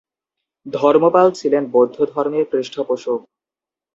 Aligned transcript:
ধর্মপাল 0.65 1.27
ছিলেন 1.31 1.63
বৌদ্ধধর্মের 1.73 2.45
পৃষ্ঠপোষক। 2.51 3.19